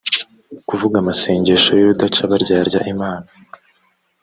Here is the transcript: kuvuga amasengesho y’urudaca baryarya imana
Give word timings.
kuvuga 0.67 0.95
amasengesho 0.99 1.69
y’urudaca 1.75 2.21
baryarya 2.31 2.79
imana 2.93 3.27